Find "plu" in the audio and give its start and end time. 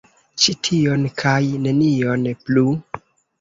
2.41-2.65